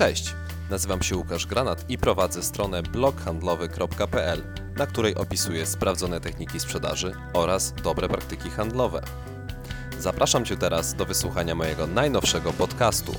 [0.00, 0.34] Cześć,
[0.70, 4.42] nazywam się Łukasz Granat i prowadzę stronę bloghandlowy.pl,
[4.76, 9.02] na której opisuję sprawdzone techniki sprzedaży oraz dobre praktyki handlowe.
[9.98, 13.12] Zapraszam Cię teraz do wysłuchania mojego najnowszego podcastu.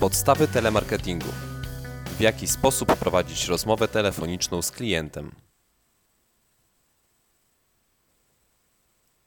[0.00, 1.28] Podstawy telemarketingu.
[2.18, 5.49] W jaki sposób prowadzić rozmowę telefoniczną z klientem?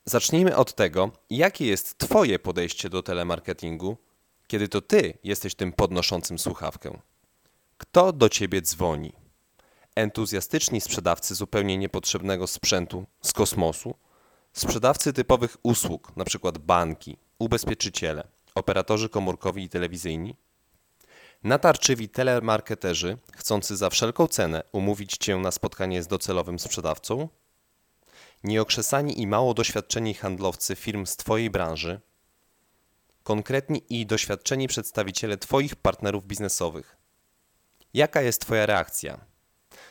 [0.05, 3.97] Zacznijmy od tego, jakie jest Twoje podejście do telemarketingu,
[4.47, 6.99] kiedy to Ty jesteś tym podnoszącym słuchawkę.
[7.77, 9.13] Kto do Ciebie dzwoni?
[9.95, 13.95] Entuzjastyczni sprzedawcy zupełnie niepotrzebnego sprzętu z kosmosu,
[14.53, 16.51] sprzedawcy typowych usług, np.
[16.59, 20.35] banki, ubezpieczyciele, operatorzy komórkowi i telewizyjni,
[21.43, 27.27] natarczywi telemarketerzy chcący za wszelką cenę umówić Cię na spotkanie z docelowym sprzedawcą–
[28.43, 32.01] nieokrzesani i mało doświadczeni handlowcy firm z Twojej branży,
[33.23, 36.97] konkretni i doświadczeni przedstawiciele Twoich partnerów biznesowych.
[37.93, 39.25] Jaka jest Twoja reakcja?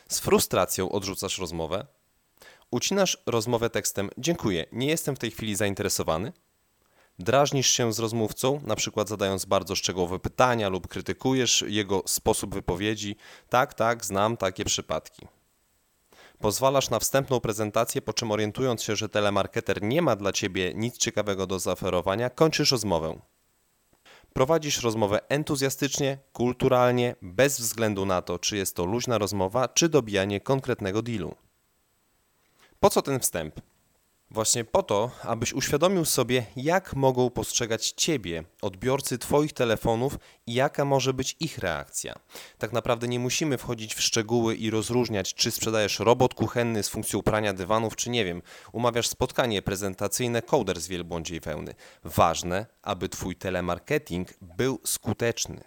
[0.09, 1.85] Z frustracją odrzucasz rozmowę?
[2.71, 6.33] Ucinasz rozmowę tekstem Dziękuję, nie jestem w tej chwili zainteresowany?
[7.19, 13.15] Drażnisz się z rozmówcą, na przykład zadając bardzo szczegółowe pytania lub krytykujesz jego sposób wypowiedzi.
[13.49, 15.27] Tak, tak, znam takie przypadki.
[16.43, 20.97] Pozwalasz na wstępną prezentację, po czym orientując się, że telemarketer nie ma dla Ciebie nic
[20.97, 23.19] ciekawego do zaoferowania, kończysz rozmowę.
[24.33, 30.41] Prowadzisz rozmowę entuzjastycznie, kulturalnie, bez względu na to, czy jest to luźna rozmowa, czy dobijanie
[30.41, 31.35] konkretnego dealu.
[32.79, 33.61] Po co ten wstęp?
[34.33, 40.17] Właśnie po to, abyś uświadomił sobie, jak mogą postrzegać Ciebie odbiorcy Twoich telefonów
[40.47, 42.13] i jaka może być ich reakcja.
[42.57, 47.21] Tak naprawdę nie musimy wchodzić w szczegóły i rozróżniać, czy sprzedajesz robot kuchenny z funkcją
[47.21, 51.73] prania dywanów, czy nie wiem, umawiasz spotkanie prezentacyjne kołder z wielbłądziej wełny.
[52.03, 55.63] Ważne, aby Twój telemarketing był skuteczny.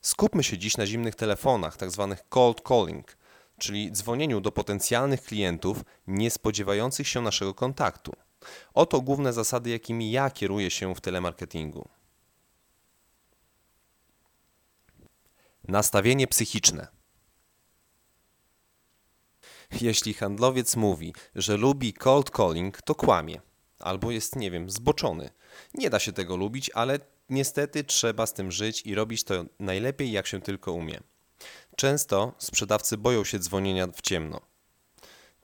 [0.00, 2.06] Skupmy się dziś na zimnych telefonach, tzw.
[2.10, 3.16] Tak cold calling–
[3.58, 8.12] czyli dzwonieniu do potencjalnych klientów niespodziewających się naszego kontaktu.
[8.74, 11.88] Oto główne zasady, jakimi ja kieruję się w telemarketingu.
[15.68, 16.88] Nastawienie psychiczne.
[19.80, 23.40] Jeśli handlowiec mówi, że lubi cold calling, to kłamie.
[23.78, 25.30] Albo jest, nie wiem, zboczony.
[25.74, 26.98] Nie da się tego lubić, ale
[27.28, 31.00] niestety trzeba z tym żyć i robić to najlepiej, jak się tylko umie.
[31.76, 34.40] Często sprzedawcy boją się dzwonienia w ciemno.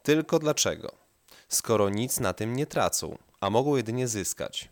[0.03, 0.93] Tylko dlaczego?
[1.49, 4.69] Skoro nic na tym nie tracą, a mogą jedynie zyskać.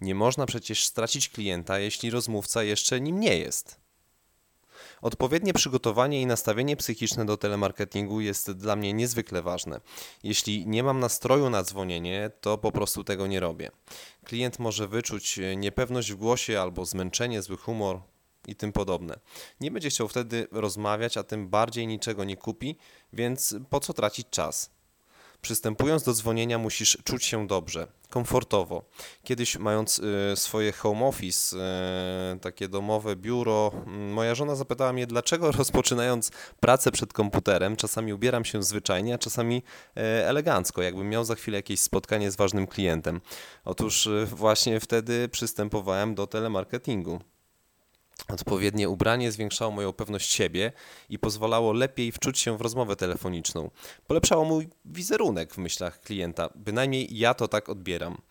[0.00, 3.80] Nie można przecież stracić klienta, jeśli rozmówca jeszcze nim nie jest.
[5.02, 9.80] Odpowiednie przygotowanie i nastawienie psychiczne do telemarketingu jest dla mnie niezwykle ważne.
[10.22, 13.70] Jeśli nie mam nastroju na dzwonienie, to po prostu tego nie robię.
[14.24, 18.00] Klient może wyczuć niepewność w głosie albo zmęczenie, zły humor,
[18.46, 19.18] i tym podobne.
[19.60, 22.76] Nie będzie chciał wtedy rozmawiać, a tym bardziej niczego nie kupi,
[23.12, 24.70] więc po co tracić czas?
[25.42, 28.82] Przystępując do dzwonienia musisz czuć się dobrze, komfortowo.
[29.24, 31.56] Kiedyś mając y, swoje home office,
[32.36, 36.30] y, takie domowe biuro, y, moja żona zapytała mnie, dlaczego rozpoczynając
[36.60, 41.58] pracę przed komputerem, czasami ubieram się zwyczajnie, a czasami y, elegancko, jakbym miał za chwilę
[41.58, 43.20] jakieś spotkanie z ważnym klientem.
[43.64, 47.20] Otóż właśnie wtedy przystępowałem do telemarketingu.
[48.28, 50.72] Odpowiednie ubranie zwiększało moją pewność siebie
[51.08, 53.70] i pozwalało lepiej wczuć się w rozmowę telefoniczną.
[54.06, 58.22] Polepszało mój wizerunek w myślach klienta, bynajmniej ja to tak odbieram.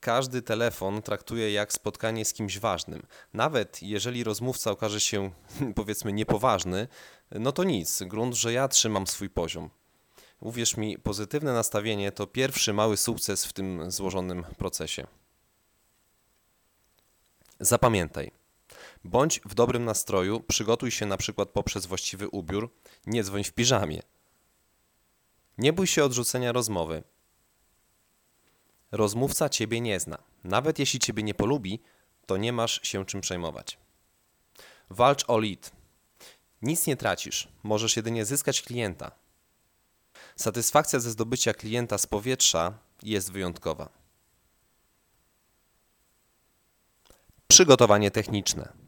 [0.00, 3.06] Każdy telefon traktuję jak spotkanie z kimś ważnym.
[3.34, 5.30] Nawet jeżeli rozmówca okaże się
[5.74, 6.88] powiedzmy niepoważny,
[7.30, 9.70] no to nic, grunt, że ja trzymam swój poziom.
[10.40, 15.06] Uwierz mi, pozytywne nastawienie to pierwszy mały sukces w tym złożonym procesie.
[17.60, 18.30] Zapamiętaj–
[19.04, 22.74] Bądź w dobrym nastroju, przygotuj się na przykład poprzez właściwy ubiór,
[23.06, 24.02] nie dzwoń w piżamie.
[25.58, 27.02] Nie bój się odrzucenia rozmowy.
[28.92, 30.18] Rozmówca ciebie nie zna.
[30.44, 31.80] Nawet jeśli ciebie nie polubi,
[32.26, 33.78] to nie masz się czym przejmować.
[34.90, 35.72] Walcz o lead.
[36.62, 39.10] Nic nie tracisz, możesz jedynie zyskać klienta.
[40.36, 43.88] Satysfakcja ze zdobycia klienta z powietrza jest wyjątkowa.
[47.48, 48.81] Przygotowanie techniczne.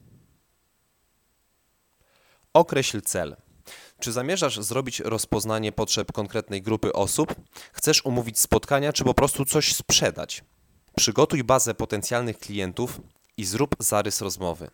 [2.54, 3.36] Określ cel.
[3.98, 7.34] Czy zamierzasz zrobić rozpoznanie potrzeb konkretnej grupy osób?
[7.72, 10.44] Chcesz umówić spotkania, czy po prostu coś sprzedać?
[10.96, 13.00] Przygotuj bazę potencjalnych klientów
[13.36, 14.70] i zrób zarys rozmowy.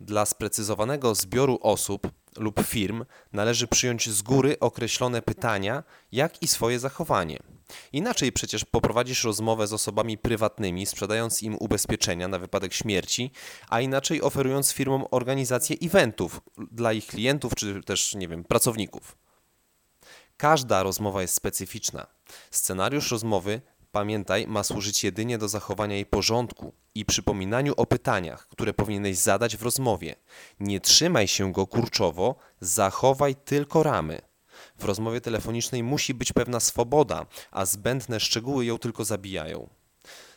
[0.00, 5.82] Dla sprecyzowanego zbioru osób lub firm należy przyjąć z góry określone pytania,
[6.12, 7.38] jak i swoje zachowanie.
[7.92, 13.30] Inaczej przecież poprowadzisz rozmowę z osobami prywatnymi, sprzedając im ubezpieczenia na wypadek śmierci,
[13.68, 16.40] a inaczej oferując firmom organizację eventów
[16.70, 19.16] dla ich klientów czy też, nie wiem, pracowników.
[20.36, 22.06] Każda rozmowa jest specyficzna.
[22.50, 23.60] Scenariusz rozmowy,
[23.92, 29.56] pamiętaj, ma służyć jedynie do zachowania jej porządku i przypominaniu o pytaniach, które powinieneś zadać
[29.56, 30.16] w rozmowie.
[30.60, 34.31] Nie trzymaj się go kurczowo, zachowaj tylko ramy.
[34.82, 39.68] W rozmowie telefonicznej musi być pewna swoboda, a zbędne szczegóły ją tylko zabijają.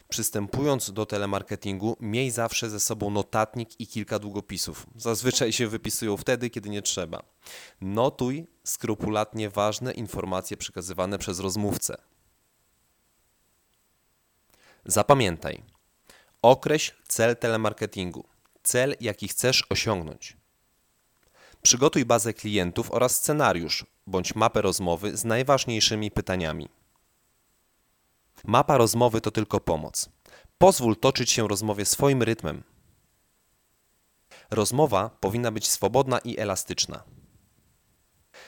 [0.09, 4.88] Przystępując do telemarketingu, miej zawsze ze sobą notatnik i kilka długopisów.
[4.95, 7.24] Zazwyczaj się wypisują wtedy, kiedy nie trzeba.
[7.81, 11.98] Notuj skrupulatnie ważne informacje przekazywane przez rozmówcę.
[14.86, 15.63] Zapamiętaj.
[16.41, 18.25] Określ cel telemarketingu.
[18.63, 20.38] Cel, jaki chcesz osiągnąć.
[21.65, 26.69] Przygotuj bazę klientów oraz scenariusz bądź mapę rozmowy z najważniejszymi pytaniami.
[28.44, 30.09] Mapa rozmowy to tylko pomoc.
[30.57, 32.63] Pozwól toczyć się rozmowie swoim rytmem.
[34.51, 37.03] Rozmowa powinna być swobodna i elastyczna.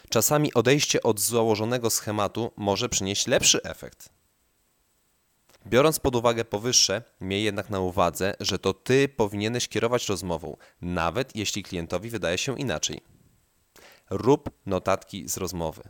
[0.10, 4.17] Czasami odejście od założonego schematu może przynieść lepszy efekt.
[5.70, 11.36] Biorąc pod uwagę powyższe, miej jednak na uwadze, że to ty powinieneś kierować rozmową, nawet
[11.36, 13.02] jeśli klientowi wydaje się inaczej.
[14.10, 15.84] Rób notatki z rozmowy.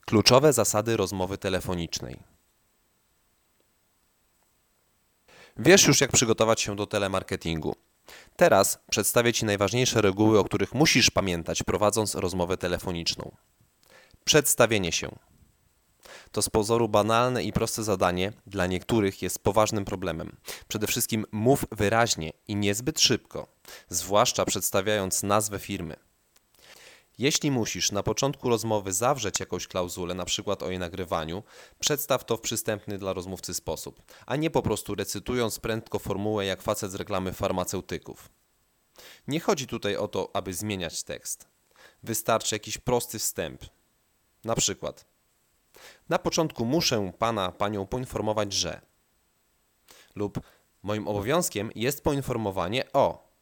[0.00, 2.16] Kluczowe zasady rozmowy telefonicznej.
[5.56, 7.76] Wiesz już, jak przygotować się do telemarketingu.
[8.36, 13.36] Teraz przedstawię Ci najważniejsze reguły, o których musisz pamiętać, prowadząc rozmowę telefoniczną.
[14.24, 15.18] Przedstawienie się.
[16.34, 20.36] To z pozoru banalne i proste zadanie dla niektórych jest poważnym problemem.
[20.68, 23.46] Przede wszystkim mów wyraźnie i niezbyt szybko,
[23.88, 25.96] zwłaszcza przedstawiając nazwę firmy.
[27.18, 31.42] Jeśli musisz na początku rozmowy zawrzeć jakąś klauzulę, na przykład o jej nagrywaniu,
[31.78, 36.62] przedstaw to w przystępny dla rozmówcy sposób, a nie po prostu recytując prędko formułę jak
[36.62, 38.28] facet z reklamy farmaceutyków.
[39.28, 41.48] Nie chodzi tutaj o to, aby zmieniać tekst.
[42.02, 43.64] Wystarczy jakiś prosty wstęp.
[44.44, 45.13] Na przykład
[46.08, 48.80] na początku muszę pana, panią poinformować, że
[50.14, 50.40] lub
[50.82, 53.34] moim obowiązkiem jest poinformowanie o.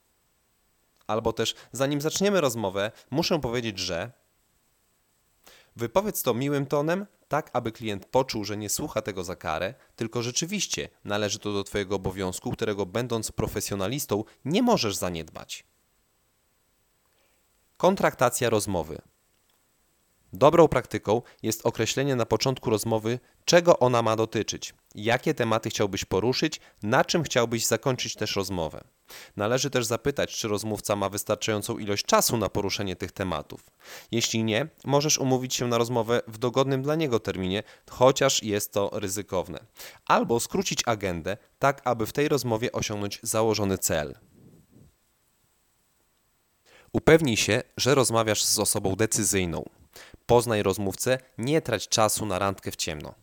[1.07, 4.13] Albo też zanim zaczniemy rozmowę, muszę powiedzieć, że
[5.77, 10.23] Wypowiedz to miłym tonem, tak aby klient poczuł, że nie słucha tego za karę, tylko
[10.23, 15.65] rzeczywiście należy to do Twojego obowiązku, którego będąc profesjonalistą nie możesz zaniedbać.
[17.77, 19.03] Kontraktacja rozmowy.
[20.33, 26.61] Dobrą praktyką jest określenie na początku rozmowy, czego ona ma dotyczyć, jakie tematy chciałbyś poruszyć,
[26.83, 28.85] na czym chciałbyś zakończyć też rozmowę.
[29.37, 33.61] Należy też zapytać, czy rozmówca ma wystarczającą ilość czasu na poruszenie tych tematów.
[34.11, 38.91] Jeśli nie, możesz umówić się na rozmowę w dogodnym dla niego terminie, chociaż jest to
[38.93, 39.59] ryzykowne.
[40.07, 44.15] Albo skrócić agendę, tak aby w tej rozmowie osiągnąć założony cel.
[46.93, 49.82] Upewnij się, że rozmawiasz z osobą decyzyjną.
[50.27, 53.15] Poznaj rozmówcę, nie trać czasu na randkę w ciemno.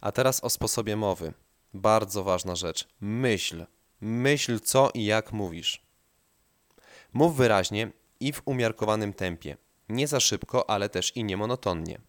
[0.00, 1.32] A teraz o sposobie mowy.
[1.74, 2.88] Bardzo ważna rzecz.
[3.00, 3.66] Myśl.
[4.00, 5.82] Myśl, co i jak mówisz.
[7.12, 9.56] Mów wyraźnie i w umiarkowanym tempie.
[9.88, 12.00] Nie za szybko, ale też i nie monotonnie.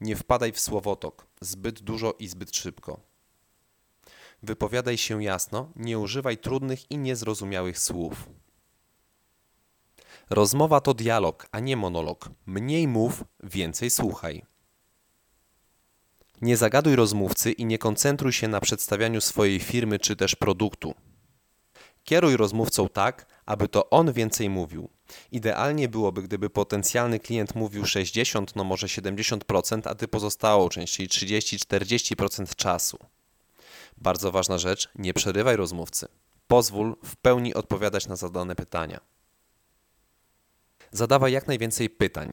[0.00, 3.00] Nie wpadaj w słowotok, zbyt dużo i zbyt szybko.
[4.42, 8.28] Wypowiadaj się jasno, nie używaj trudnych i niezrozumiałych słów.
[10.30, 12.30] Rozmowa to dialog, a nie monolog.
[12.46, 14.42] Mniej mów, więcej słuchaj.
[16.40, 20.94] Nie zagaduj rozmówcy i nie koncentruj się na przedstawianiu swojej firmy czy też produktu.
[22.04, 24.88] Kieruj rozmówcą tak, aby to on więcej mówił.
[25.32, 31.08] Idealnie byłoby, gdyby potencjalny klient mówił 60, no może 70%, a ty pozostałą część, czyli
[31.08, 32.98] 30-40% czasu.
[33.96, 36.08] Bardzo ważna rzecz, nie przerywaj rozmówcy.
[36.46, 39.00] Pozwól w pełni odpowiadać na zadane pytania.
[40.92, 42.32] Zadawaj jak najwięcej pytań.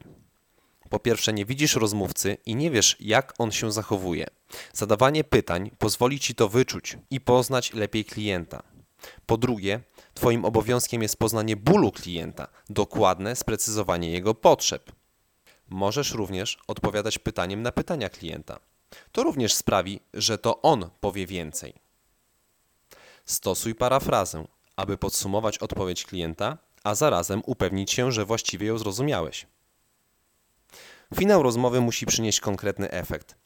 [0.90, 4.26] Po pierwsze, nie widzisz rozmówcy i nie wiesz, jak on się zachowuje.
[4.72, 8.62] Zadawanie pytań pozwoli ci to wyczuć i poznać lepiej klienta.
[9.26, 9.80] Po drugie,
[10.14, 14.92] Twoim obowiązkiem jest poznanie bólu klienta, dokładne sprecyzowanie jego potrzeb.
[15.68, 18.58] Możesz również odpowiadać pytaniem na pytania klienta.
[19.12, 21.74] To również sprawi, że to on powie więcej.
[23.24, 24.44] Stosuj parafrazę,
[24.76, 29.46] aby podsumować odpowiedź klienta a zarazem upewnić się, że właściwie ją zrozumiałeś.
[31.14, 33.36] Finał rozmowy musi przynieść konkretny efekt.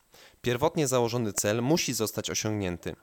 [0.42, 2.96] Pierwotnie założony cel musi zostać osiągnięty.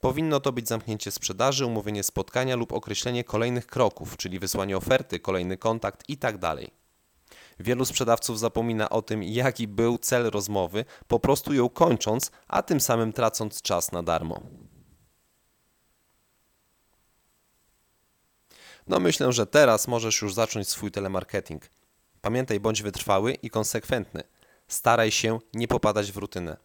[0.00, 5.56] Powinno to być zamknięcie sprzedaży, umówienie spotkania lub określenie kolejnych kroków, czyli wysłanie oferty, kolejny
[5.56, 6.38] kontakt itd.
[6.38, 6.58] Tak
[7.60, 12.80] Wielu sprzedawców zapomina o tym, jaki był cel rozmowy, po prostu ją kończąc, a tym
[12.80, 14.40] samym tracąc czas na darmo.
[18.88, 21.62] No myślę, że teraz możesz już zacząć swój telemarketing.
[22.20, 24.22] Pamiętaj, bądź wytrwały i konsekwentny.
[24.68, 26.56] Staraj się nie popadać w rutynę.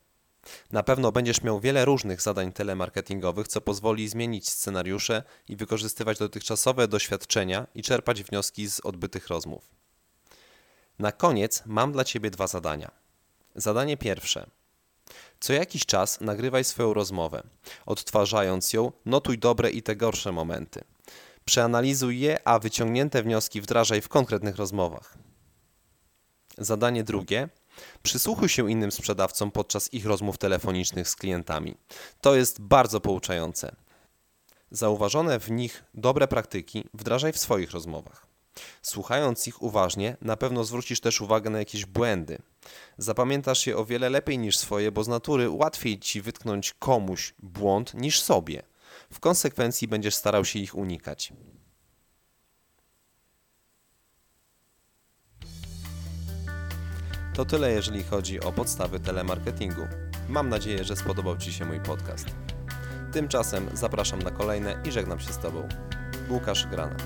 [0.72, 6.88] Na pewno będziesz miał wiele różnych zadań telemarketingowych, co pozwoli zmienić scenariusze i wykorzystywać dotychczasowe
[6.88, 9.70] doświadczenia i czerpać wnioski z odbytych rozmów.
[11.00, 12.92] Na koniec mam dla Ciebie dwa zadania.
[13.56, 14.50] Zadanie pierwsze.
[15.40, 17.44] Co jakiś czas nagrywaj swoją rozmowę.
[17.86, 20.84] Odtwarzając ją, notuj dobre i te gorsze momenty.
[21.46, 25.18] Przeanalizuj je, a wyciągnięte wnioski wdrażaj w konkretnych rozmowach.
[26.58, 27.50] Zadanie drugie.
[28.04, 31.76] Przysłuchuj się innym sprzedawcom podczas ich rozmów telefonicznych z klientami.
[32.22, 33.76] To jest bardzo pouczające.
[34.72, 38.28] Zauważone w nich dobre praktyki wdrażaj w swoich rozmowach.
[38.82, 42.38] Słuchając ich uważnie, na pewno zwrócisz też uwagę na jakieś błędy.
[42.98, 47.94] Zapamiętasz je o wiele lepiej niż swoje, bo z natury łatwiej ci wytknąć komuś błąd
[47.94, 48.64] niż sobie.
[49.14, 51.34] W konsekwencji będziesz starał się ich unikać.
[57.34, 59.82] To tyle, jeżeli chodzi o podstawy telemarketingu.
[60.30, 62.26] Mam nadzieję, że spodobał Ci się mój podcast.
[63.12, 65.68] Tymczasem zapraszam na kolejne i żegnam się z Tobą.
[66.30, 67.04] Łukasz Granat.